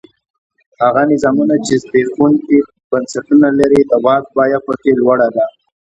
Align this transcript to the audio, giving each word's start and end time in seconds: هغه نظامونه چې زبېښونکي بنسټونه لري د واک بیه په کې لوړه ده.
هغه 0.81 1.01
نظامونه 1.11 1.55
چې 1.65 1.73
زبېښونکي 1.83 2.57
بنسټونه 2.89 3.47
لري 3.59 3.81
د 3.85 3.91
واک 4.05 4.23
بیه 4.35 4.59
په 4.65 4.73
کې 4.81 4.91
لوړه 4.99 5.27
ده. 5.35 5.45